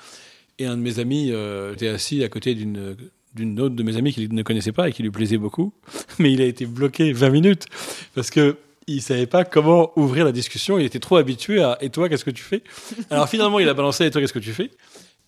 Et 0.58 0.66
un 0.66 0.76
de 0.76 0.82
mes 0.82 0.99
amis 0.99 1.30
euh, 1.32 1.73
était 1.73 1.88
assis 1.88 2.23
à 2.23 2.28
côté 2.28 2.54
d'une 2.54 2.96
d'une 3.34 3.61
autre 3.61 3.75
de 3.75 3.82
mes 3.82 3.96
amis 3.96 4.12
qu'il 4.12 4.32
ne 4.32 4.42
connaissait 4.42 4.73
pas 4.73 4.88
et 4.88 4.92
qui 4.92 5.02
lui 5.02 5.11
plaisait 5.11 5.38
beaucoup, 5.38 5.73
mais 6.18 6.32
il 6.32 6.40
a 6.40 6.44
été 6.44 6.66
bloqué 6.66 7.12
20 7.12 7.30
minutes 7.30 7.66
parce 8.14 8.30
que 8.30 8.56
il 8.87 9.00
savait 9.00 9.26
pas 9.26 9.44
comment 9.44 9.99
ouvrir 9.99 10.26
la 10.26 10.32
discussion. 10.32 10.78
Il 10.78 10.84
était 10.84 10.99
trop 11.00 11.16
habitué 11.16 11.62
à 11.62 11.78
et 11.80 11.88
toi 11.88 12.08
qu'est-ce 12.08 12.25
que 12.25 12.30
tu 12.30 12.44
fais? 12.44 12.62
Alors 13.11 13.28
finalement 13.28 13.58
il 13.58 13.68
a 13.68 13.75
balancé 13.75 14.04
et 14.04 14.11
toi 14.11 14.20
qu'est-ce 14.20 14.32
que 14.32 14.38
tu 14.38 14.52
fais? 14.52 14.70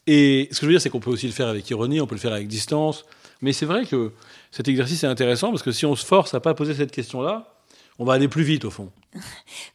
Et 0.06 0.48
ce 0.52 0.60
que 0.60 0.66
je 0.66 0.66
veux 0.66 0.72
dire 0.72 0.80
c'est 0.80 0.90
qu'on 0.90 1.00
peut 1.00 1.10
aussi 1.10 1.26
le 1.26 1.32
faire 1.32 1.48
avec 1.48 1.68
ironie, 1.70 2.00
on 2.00 2.06
peut 2.06 2.14
le 2.14 2.20
faire 2.20 2.32
avec 2.32 2.48
distance, 2.48 3.04
mais 3.40 3.52
c'est 3.52 3.66
vrai 3.66 3.86
que 3.86 4.12
cet 4.50 4.68
exercice 4.68 5.02
est 5.04 5.08
intéressant 5.08 5.50
parce 5.50 5.62
que 5.62 5.72
si 5.72 5.84
on 5.86 5.96
se 5.96 6.04
force 6.06 6.34
à 6.34 6.40
pas 6.40 6.54
poser 6.54 6.74
cette 6.74 6.92
question 6.92 7.22
là, 7.22 7.55
on 7.98 8.04
va 8.04 8.14
aller 8.14 8.28
plus 8.28 8.42
vite 8.42 8.64
au 8.64 8.70
fond. 8.70 8.90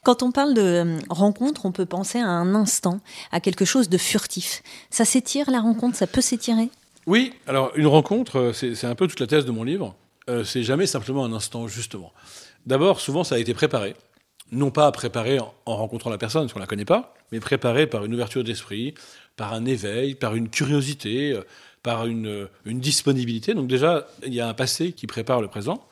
Quand 0.04 0.24
on 0.24 0.32
parle 0.32 0.54
de 0.54 0.62
euh, 0.62 1.00
rencontre, 1.10 1.66
on 1.66 1.72
peut 1.72 1.86
penser 1.86 2.20
à 2.20 2.28
un 2.28 2.54
instant, 2.56 3.00
à 3.32 3.40
quelque 3.40 3.66
chose 3.66 3.90
de 3.90 3.98
furtif. 3.98 4.62
Ça 4.90 5.06
s'étire 5.06 5.50
la 5.50 5.60
rencontre, 5.60 5.98
ça 5.98 6.08
peut 6.08 6.22
s'étirer? 6.22 6.70
Oui, 7.08 7.34
alors 7.48 7.72
une 7.76 7.88
rencontre, 7.88 8.38
euh, 8.38 8.54
c'est 8.54 8.86
un 8.86 8.96
peu 8.96 9.08
toute 9.08 9.20
la 9.20 9.28
thèse 9.28 9.46
de 9.46 9.52
mon 9.52 9.64
livre. 9.64 9.96
Euh, 10.30 10.44
c'est 10.44 10.64
jamais 10.64 10.86
simplement 10.86 11.26
un 11.26 11.34
instant, 11.34 11.68
justement. 11.68 12.14
D'abord, 12.68 13.00
souvent, 13.00 13.24
ça 13.24 13.36
a 13.36 13.38
été 13.40 13.54
préparé. 13.54 13.96
Non 14.52 14.70
pas 14.70 14.92
préparé 14.92 15.40
en, 15.40 15.54
rencontrant 15.66 16.10
la 16.10 16.18
personne, 16.18 16.44
parce 16.44 16.54
qu'on 16.54 16.60
ne 16.60 16.64
la 16.64 16.68
connaît 16.68 16.86
pas, 16.86 17.16
mais 17.32 17.40
préparé 17.40 17.88
par 17.88 18.06
une 18.06 18.14
ouverture 18.14 18.44
d'esprit, 18.44 18.94
par 19.38 19.54
un 19.54 19.66
éveil, 19.66 20.14
par 20.14 20.36
une 20.36 20.50
curiosité, 20.50 21.40
par 21.84 22.06
une 22.06 22.50
disponibilité. 22.66 23.54
Donc 23.54 23.68
déjà, 23.68 24.08
il 24.28 24.34
y 24.34 24.42
a 24.42 24.50
un 24.50 24.54
passé 24.54 24.92
qui 24.92 25.08
prépare 25.08 25.42
le 25.42 25.48
présent. 25.48 25.88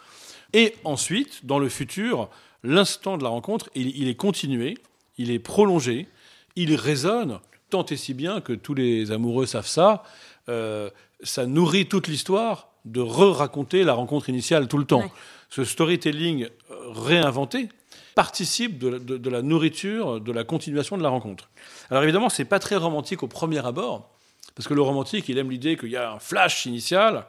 Et 0.54 0.76
ensuite, 0.84 1.46
dans 1.46 1.60
le 1.60 1.70
futur, 1.70 2.30
l'instant 2.64 3.18
de 3.18 3.24
la 3.24 3.30
rencontre, 3.30 3.70
il, 3.76 4.08
est 4.08 4.16
continué, 4.16 4.78
il 5.18 5.32
est 5.32 5.40
prolongé, 5.40 6.08
il 6.56 6.76
résonne, 6.76 7.40
tant 7.70 7.86
et 7.86 7.96
si 7.96 8.14
bien 8.14 8.42
que 8.42 8.54
tous 8.54 8.74
les 8.74 9.12
amoureux 9.12 9.46
savent 9.46 9.68
ça. 9.68 10.04
Euh, 10.50 10.90
ça 11.22 11.46
nourrit 11.46 11.88
toute 11.88 12.08
l'histoire 12.08 12.70
de 12.86 13.02
re-raconter 13.02 13.84
la 13.84 13.94
rencontre 13.94 14.30
initiale 14.30 14.68
tout 14.68 14.78
le 14.78 14.86
temps. 14.86 15.12
Ce 15.50 15.64
storytelling 15.64 16.46
euh, 16.46 16.76
réinventé 16.92 17.70
participe 18.16 18.80
de, 18.80 19.30
la 19.30 19.42
nourriture, 19.42 20.20
de 20.20 20.32
la 20.32 20.44
continuation 20.44 20.98
de 20.98 21.04
la 21.04 21.10
rencontre. 21.10 21.50
Alors 21.90 22.04
évidemment, 22.04 22.30
c'est 22.30 22.46
pas 22.46 22.60
très 22.60 22.76
romantique 22.76 23.24
au 23.24 23.28
premier 23.28 23.66
abord, 23.66 24.10
parce 24.56 24.68
que 24.68 24.74
le 24.74 24.82
romantique, 24.82 25.30
il 25.30 25.38
aime 25.38 25.50
l'idée 25.50 25.78
qu'il 25.78 25.90
y 25.90 25.96
a 25.96 26.14
un 26.14 26.20
flash 26.20 26.66
initial, 26.66 27.26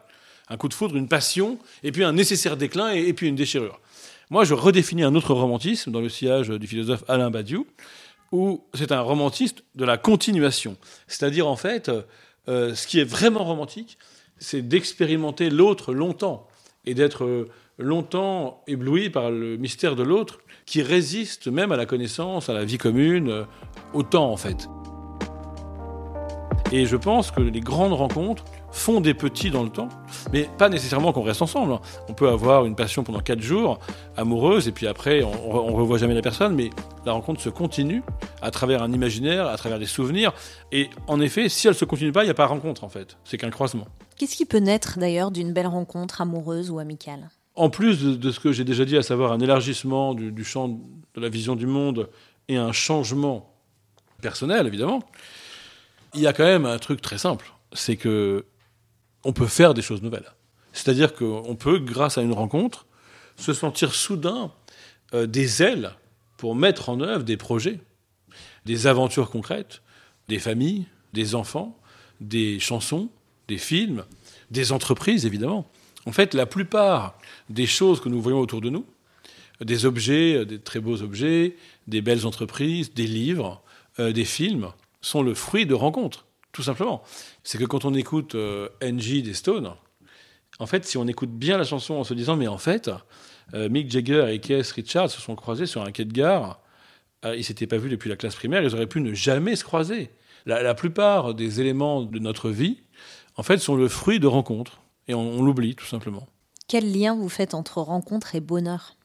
un 0.50 0.56
coup 0.56 0.68
de 0.68 0.74
foudre, 0.74 0.96
une 0.96 1.08
passion, 1.08 1.58
et 1.82 1.92
puis 1.92 2.04
un 2.04 2.12
nécessaire 2.12 2.56
déclin, 2.56 2.90
et, 2.90 3.12
puis 3.12 3.28
une 3.28 3.36
déchirure. 3.36 3.80
Moi, 4.28 4.44
je 4.44 4.54
redéfinis 4.54 5.04
un 5.04 5.14
autre 5.14 5.32
romantisme 5.32 5.90
dans 5.90 6.00
le 6.00 6.08
sillage 6.08 6.48
du 6.48 6.66
philosophe 6.66 7.04
Alain 7.08 7.30
Badiou, 7.30 7.66
où 8.32 8.62
c'est 8.74 8.92
un 8.92 9.00
romantisme 9.00 9.58
de 9.76 9.84
la 9.84 9.96
continuation. 9.96 10.76
C'est-à-dire, 11.06 11.48
en 11.48 11.56
fait, 11.56 11.90
euh, 12.48 12.74
ce 12.74 12.86
qui 12.86 12.98
est 13.00 13.04
vraiment 13.04 13.44
romantique, 13.44 13.96
c'est 14.38 14.62
d'expérimenter 14.62 15.50
l'autre 15.50 15.94
longtemps, 15.94 16.48
et 16.84 16.94
d'être 16.94 17.24
euh, 17.24 17.48
longtemps 17.78 18.62
ébloui 18.66 19.10
par 19.10 19.30
le 19.30 19.56
mystère 19.56 19.96
de 19.96 20.02
l'autre, 20.02 20.40
qui 20.66 20.82
résiste 20.82 21.48
même 21.48 21.72
à 21.72 21.76
la 21.76 21.86
connaissance, 21.86 22.48
à 22.48 22.54
la 22.54 22.64
vie 22.64 22.78
commune, 22.78 23.28
euh, 23.28 23.44
au 23.92 24.02
temps, 24.02 24.30
en 24.30 24.36
fait. 24.36 24.68
Et 26.72 26.86
je 26.86 26.96
pense 26.96 27.32
que 27.32 27.40
les 27.40 27.60
grandes 27.60 27.92
rencontres 27.92 28.44
font 28.70 29.00
des 29.00 29.12
petits 29.12 29.50
dans 29.50 29.64
le 29.64 29.70
temps, 29.70 29.88
mais 30.32 30.48
pas 30.56 30.68
nécessairement 30.68 31.12
qu'on 31.12 31.22
reste 31.22 31.42
ensemble. 31.42 31.76
On 32.08 32.14
peut 32.14 32.28
avoir 32.28 32.64
une 32.64 32.76
passion 32.76 33.02
pendant 33.02 33.18
quatre 33.18 33.40
jours, 33.40 33.80
amoureuse, 34.16 34.68
et 34.68 34.72
puis 34.72 34.86
après, 34.86 35.24
on, 35.24 35.70
ne 35.70 35.76
revoit 35.76 35.98
jamais 35.98 36.14
la 36.14 36.22
personne, 36.22 36.54
mais 36.54 36.70
la 37.04 37.10
rencontre 37.10 37.40
se 37.40 37.48
continue 37.48 38.04
à 38.40 38.52
travers 38.52 38.84
un 38.84 38.92
imaginaire, 38.92 39.48
à 39.48 39.56
travers 39.56 39.80
des 39.80 39.86
souvenirs. 39.86 40.32
Et 40.70 40.90
en 41.08 41.20
effet, 41.20 41.48
si 41.48 41.66
elle 41.66 41.74
se 41.74 41.84
continue 41.84 42.12
pas, 42.12 42.22
il 42.22 42.26
n'y 42.26 42.30
a 42.30 42.34
pas 42.34 42.46
rencontre 42.46 42.84
en 42.84 42.88
fait. 42.88 43.16
C'est 43.24 43.36
qu'un 43.36 43.50
croisement. 43.50 43.88
Qu'est-ce 44.16 44.36
qui 44.36 44.46
peut 44.46 44.58
naître 44.58 45.00
d'ailleurs 45.00 45.32
d'une 45.32 45.52
belle 45.52 45.66
rencontre 45.66 46.20
amoureuse 46.20 46.70
ou 46.70 46.78
amicale? 46.78 47.30
En 47.56 47.68
plus 47.68 48.00
de, 48.00 48.30
ce 48.30 48.38
que 48.38 48.52
j'ai 48.52 48.64
déjà 48.64 48.84
dit, 48.84 48.96
à 48.96 49.02
savoir 49.02 49.32
un 49.32 49.40
élargissement 49.40 50.14
du, 50.14 50.30
du 50.30 50.44
champ 50.44 50.68
de 50.68 51.20
la 51.20 51.28
vision 51.28 51.56
du 51.56 51.66
monde 51.66 52.08
et 52.46 52.56
un 52.56 52.70
changement 52.70 53.56
personnel, 54.22 54.68
évidemment, 54.68 55.00
il 56.14 56.20
y 56.20 56.26
a 56.26 56.32
quand 56.32 56.44
même 56.44 56.66
un 56.66 56.78
truc 56.78 57.00
très 57.00 57.18
simple, 57.18 57.52
c'est 57.72 57.96
que 57.96 58.44
on 59.24 59.32
peut 59.32 59.46
faire 59.46 59.74
des 59.74 59.82
choses 59.82 60.02
nouvelles. 60.02 60.32
C'est-à-dire 60.72 61.14
qu'on 61.14 61.56
peut, 61.56 61.78
grâce 61.78 62.16
à 62.18 62.22
une 62.22 62.32
rencontre, 62.32 62.86
se 63.36 63.52
sentir 63.52 63.94
soudain 63.94 64.52
euh, 65.14 65.26
des 65.26 65.62
ailes 65.62 65.92
pour 66.36 66.54
mettre 66.54 66.88
en 66.88 67.00
œuvre 67.00 67.24
des 67.24 67.36
projets, 67.36 67.80
des 68.64 68.86
aventures 68.86 69.30
concrètes, 69.30 69.82
des 70.28 70.38
familles, 70.38 70.86
des 71.12 71.34
enfants, 71.34 71.78
des 72.20 72.60
chansons, 72.60 73.10
des 73.48 73.58
films, 73.58 74.04
des 74.50 74.72
entreprises, 74.72 75.26
évidemment. 75.26 75.68
En 76.06 76.12
fait, 76.12 76.34
la 76.34 76.46
plupart 76.46 77.18
des 77.48 77.66
choses 77.66 78.00
que 78.00 78.08
nous 78.08 78.22
voyons 78.22 78.40
autour 78.40 78.60
de 78.60 78.70
nous, 78.70 78.86
des 79.60 79.84
objets, 79.84 80.46
des 80.46 80.58
très 80.58 80.80
beaux 80.80 81.02
objets, 81.02 81.56
des 81.86 82.00
belles 82.00 82.26
entreprises, 82.26 82.94
des 82.94 83.06
livres, 83.06 83.62
euh, 83.98 84.12
des 84.12 84.24
films, 84.24 84.70
sont 85.00 85.22
le 85.22 85.34
fruit 85.34 85.66
de 85.66 85.74
rencontres, 85.74 86.26
tout 86.52 86.62
simplement. 86.62 87.02
C'est 87.44 87.58
que 87.58 87.64
quand 87.64 87.84
on 87.84 87.94
écoute 87.94 88.34
euh, 88.34 88.68
NG 88.82 89.22
des 89.22 89.34
Stones, 89.34 89.74
en 90.58 90.66
fait, 90.66 90.84
si 90.84 90.98
on 90.98 91.06
écoute 91.06 91.30
bien 91.30 91.56
la 91.56 91.64
chanson 91.64 91.94
en 91.94 92.04
se 92.04 92.14
disant, 92.14 92.36
mais 92.36 92.48
en 92.48 92.58
fait, 92.58 92.90
euh, 93.54 93.68
Mick 93.68 93.90
Jagger 93.90 94.26
et 94.32 94.40
Keith 94.40 94.70
Richards 94.70 95.10
se 95.10 95.20
sont 95.20 95.34
croisés 95.34 95.66
sur 95.66 95.82
un 95.82 95.90
quai 95.90 96.04
de 96.04 96.12
gare, 96.12 96.60
euh, 97.24 97.36
ils 97.36 97.44
s'étaient 97.44 97.66
pas 97.66 97.78
vus 97.78 97.88
depuis 97.88 98.10
la 98.10 98.16
classe 98.16 98.34
primaire, 98.34 98.62
ils 98.62 98.74
auraient 98.74 98.86
pu 98.86 99.00
ne 99.00 99.14
jamais 99.14 99.56
se 99.56 99.64
croiser. 99.64 100.10
La, 100.46 100.74
plupart 100.74 101.34
des 101.34 101.60
éléments 101.60 102.02
de 102.02 102.18
notre 102.18 102.48
vie, 102.48 102.78
en 103.36 103.42
fait, 103.42 103.58
sont 103.58 103.76
le 103.76 103.88
fruit 103.88 104.20
de 104.20 104.26
rencontres, 104.26 104.80
et 105.06 105.12
on 105.12 105.42
l'oublie 105.42 105.74
tout 105.74 105.84
simplement. 105.84 106.26
Quel 106.66 106.92
lien 106.92 107.14
vous 107.14 107.28
faites 107.28 107.52
entre 107.54 107.80
rencontre 107.82 108.34
et 108.34 108.40
bonheur? 108.40 108.96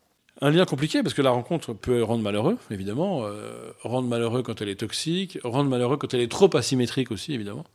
Un 0.41 0.49
lien 0.51 0.65
compliqué 0.65 1.01
parce 1.01 1.13
que 1.13 1.21
la 1.21 1.31
rencontre 1.31 1.73
peut 1.73 2.03
rendre 2.03 2.23
malheureux, 2.23 2.57
évidemment, 2.69 3.25
euh, 3.25 3.71
rendre 3.81 4.07
malheureux 4.07 4.43
quand 4.43 4.61
elle 4.61 4.69
est 4.69 4.79
toxique, 4.79 5.39
rendre 5.43 5.69
malheureux 5.69 5.97
quand 5.97 6.13
elle 6.13 6.21
est 6.21 6.31
trop 6.31 6.53
asymétrique 6.55 7.11
aussi, 7.11 7.33
évidemment, 7.33 7.65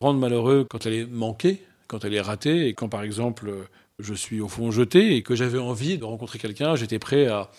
rendre 0.00 0.18
malheureux 0.18 0.66
quand 0.68 0.86
elle 0.86 0.94
est 0.94 1.06
manquée, 1.06 1.62
quand 1.86 2.04
elle 2.04 2.14
est 2.14 2.20
ratée, 2.20 2.68
et 2.68 2.74
quand 2.74 2.88
par 2.88 3.02
exemple 3.02 3.52
je 3.98 4.14
suis 4.14 4.40
au 4.40 4.48
fond 4.48 4.70
jeté 4.70 5.16
et 5.16 5.22
que 5.22 5.34
j'avais 5.34 5.58
envie 5.58 5.98
de 5.98 6.04
rencontrer 6.04 6.38
quelqu'un, 6.38 6.76
j'étais 6.76 6.98
prêt 6.98 7.26
à, 7.26 7.50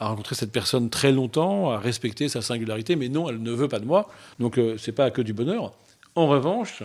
rencontrer 0.00 0.34
cette 0.34 0.52
personne 0.52 0.90
très 0.90 1.12
longtemps, 1.12 1.70
à 1.70 1.78
respecter 1.78 2.28
sa 2.28 2.42
singularité, 2.42 2.96
mais 2.96 3.08
non, 3.08 3.28
elle 3.28 3.40
ne 3.40 3.52
veut 3.52 3.68
pas 3.68 3.78
de 3.78 3.86
moi, 3.86 4.10
donc 4.38 4.58
euh, 4.58 4.76
c'est 4.76 4.92
pas 4.92 5.10
que 5.10 5.22
du 5.22 5.32
bonheur. 5.32 5.72
En 6.16 6.26
revanche, 6.26 6.82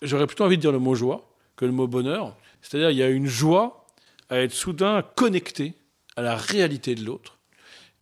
j'aurais 0.00 0.26
plutôt 0.26 0.44
envie 0.44 0.56
de 0.56 0.62
dire 0.62 0.72
le 0.72 0.78
mot 0.78 0.94
joie 0.94 1.28
que 1.56 1.64
le 1.64 1.72
mot 1.72 1.86
bonheur, 1.88 2.36
c'est-à-dire 2.62 2.90
il 2.90 2.96
y 2.96 3.02
a 3.02 3.08
une 3.08 3.26
joie 3.26 3.84
à 4.30 4.38
être 4.38 4.52
soudain 4.52 5.02
connecté 5.16 5.74
à 6.16 6.22
la 6.22 6.36
réalité 6.36 6.94
de 6.94 7.04
l'autre 7.04 7.38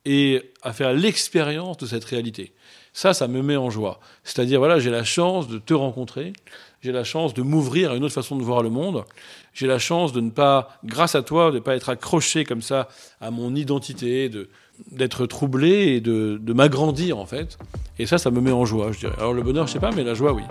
et 0.04 0.52
à 0.62 0.72
faire 0.72 0.92
l'expérience 0.92 1.76
de 1.78 1.86
cette 1.86 2.04
réalité. 2.04 2.52
Ça, 2.92 3.12
ça 3.12 3.26
me 3.26 3.42
met 3.42 3.56
en 3.56 3.70
joie. 3.70 4.00
C'est-à-dire, 4.22 4.60
voilà, 4.60 4.78
j'ai 4.78 4.90
la 4.90 5.04
chance 5.04 5.48
de 5.48 5.58
te 5.58 5.74
rencontrer, 5.74 6.32
j'ai 6.80 6.92
la 6.92 7.02
chance 7.02 7.34
de 7.34 7.42
m'ouvrir 7.42 7.90
à 7.90 7.96
une 7.96 8.04
autre 8.04 8.14
façon 8.14 8.36
de 8.36 8.42
voir 8.42 8.62
le 8.62 8.70
monde, 8.70 9.04
j'ai 9.52 9.66
la 9.66 9.78
chance 9.78 10.12
de 10.12 10.20
ne 10.20 10.30
pas, 10.30 10.78
grâce 10.84 11.14
à 11.14 11.22
toi, 11.22 11.50
de 11.50 11.56
ne 11.56 11.60
pas 11.60 11.74
être 11.74 11.88
accroché 11.88 12.44
comme 12.44 12.62
ça 12.62 12.88
à 13.20 13.30
mon 13.30 13.54
identité, 13.56 14.28
de, 14.28 14.48
d'être 14.92 15.26
troublé 15.26 15.94
et 15.94 16.00
de, 16.00 16.38
de 16.40 16.52
m'agrandir 16.52 17.18
en 17.18 17.26
fait. 17.26 17.58
Et 17.98 18.06
ça, 18.06 18.18
ça 18.18 18.30
me 18.30 18.40
met 18.40 18.52
en 18.52 18.64
joie, 18.64 18.92
je 18.92 18.98
dirais. 19.00 19.14
Alors 19.18 19.32
le 19.32 19.42
bonheur, 19.42 19.66
je 19.66 19.72
sais 19.72 19.80
pas, 19.80 19.90
mais 19.90 20.04
la 20.04 20.14
joie, 20.14 20.32
oui. 20.32 20.42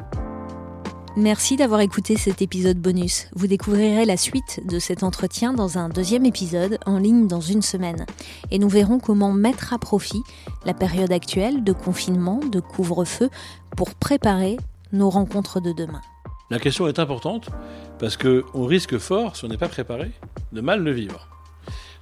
Merci 1.15 1.57
d'avoir 1.57 1.81
écouté 1.81 2.17
cet 2.17 2.41
épisode 2.41 2.79
bonus. 2.79 3.27
Vous 3.35 3.45
découvrirez 3.45 4.03
la 4.03 4.17
suite 4.17 4.61
de 4.67 4.79
cet 4.79 5.03
entretien 5.03 5.53
dans 5.53 5.77
un 5.77 5.87
deuxième 5.87 6.25
épisode 6.25 6.79
en 6.87 6.97
ligne 6.97 7.27
dans 7.27 7.39
une 7.39 7.61
semaine. 7.61 8.07
Et 8.49 8.57
nous 8.57 8.67
verrons 8.67 8.97
comment 8.97 9.31
mettre 9.31 9.73
à 9.73 9.77
profit 9.77 10.23
la 10.65 10.73
période 10.73 11.11
actuelle 11.11 11.63
de 11.63 11.71
confinement, 11.71 12.39
de 12.39 12.59
couvre-feu, 12.59 13.29
pour 13.77 13.93
préparer 13.93 14.57
nos 14.91 15.11
rencontres 15.11 15.61
de 15.61 15.71
demain. 15.71 16.01
La 16.49 16.57
question 16.57 16.87
est 16.87 16.97
importante 16.97 17.51
parce 17.99 18.17
qu'on 18.17 18.65
risque 18.65 18.97
fort, 18.97 19.35
si 19.35 19.45
on 19.45 19.49
n'est 19.49 19.57
pas 19.57 19.69
préparé, 19.69 20.11
de 20.51 20.61
mal 20.61 20.81
le 20.81 20.91
vivre. 20.91 21.27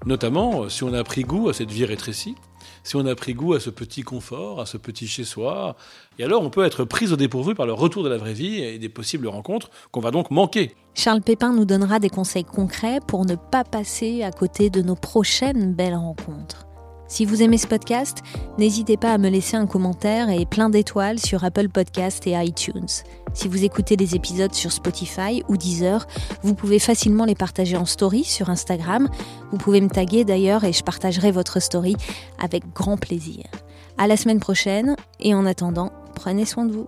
Notamment 0.06 0.70
si 0.70 0.86
on 0.86 0.94
a 0.94 1.04
pris 1.04 1.24
goût 1.24 1.50
à 1.50 1.54
cette 1.54 1.72
vie 1.72 1.84
rétrécie, 1.84 2.36
si 2.84 2.96
on 2.96 3.06
a 3.06 3.16
pris 3.16 3.34
goût 3.34 3.54
à 3.54 3.60
ce 3.60 3.70
petit 3.70 4.02
confort, 4.02 4.60
à 4.60 4.66
ce 4.66 4.78
petit 4.78 5.08
chez-soi. 5.08 5.76
Et 6.20 6.24
alors, 6.24 6.42
on 6.42 6.50
peut 6.50 6.66
être 6.66 6.84
pris 6.84 7.12
au 7.12 7.16
dépourvu 7.16 7.56
par 7.56 7.66
le 7.66 7.74
retour 7.74 8.04
de 8.04 8.10
la 8.10 8.18
vraie 8.18 8.34
vie 8.34 8.62
et 8.62 8.80
des 8.80 8.90
possibles 8.90 9.28
rencontres 9.28 9.70
qu'on 9.92 10.02
va 10.02 10.12
donc 10.12 10.32
manquer. 10.32 10.76
Charles 10.94 11.22
Pépin 11.22 11.54
nous 11.54 11.66
donnera 11.66 12.00
des 12.00 12.10
conseils 12.10 12.44
concrets 12.44 13.00
pour 13.08 13.26
ne 13.26 13.36
pas 13.36 13.64
passer 13.64 14.24
à 14.24 14.32
côté 14.32 14.70
de 14.70 14.82
nos 14.82 14.96
prochaines 14.96 15.74
belles 15.74 15.96
rencontres. 15.96 16.68
Si 17.12 17.26
vous 17.26 17.44
aimez 17.44 17.58
ce 17.58 17.68
podcast, 17.68 18.20
n'hésitez 18.58 18.96
pas 18.96 19.12
à 19.12 19.18
me 19.18 19.28
laisser 19.28 19.58
un 19.58 19.68
commentaire 19.68 20.30
et 20.30 20.46
plein 20.46 20.70
d'étoiles 20.70 21.20
sur 21.20 21.44
Apple 21.44 21.68
Podcast 21.68 22.26
et 22.26 22.42
iTunes. 22.42 22.88
Si 23.34 23.50
vous 23.50 23.66
écoutez 23.66 23.98
les 23.98 24.16
épisodes 24.16 24.54
sur 24.54 24.72
Spotify 24.72 25.44
ou 25.50 25.58
Deezer, 25.58 26.08
vous 26.42 26.56
pouvez 26.56 26.80
facilement 26.80 27.26
les 27.26 27.36
partager 27.36 27.76
en 27.76 27.84
story 27.84 28.24
sur 28.24 28.50
Instagram. 28.50 29.10
Vous 29.52 29.58
pouvez 29.58 29.82
me 29.82 29.90
taguer 29.90 30.24
d'ailleurs 30.24 30.64
et 30.64 30.72
je 30.72 30.86
partagerai 30.86 31.32
votre 31.32 31.62
story 31.62 31.98
avec 32.42 32.64
grand 32.74 32.96
plaisir. 32.96 33.44
À 33.98 34.08
la 34.08 34.16
semaine 34.16 34.40
prochaine 34.40 34.96
et 35.20 35.36
en 35.36 35.46
attendant, 35.46 35.92
prenez 36.16 36.46
soin 36.46 36.64
de 36.64 36.72
vous. 36.72 36.88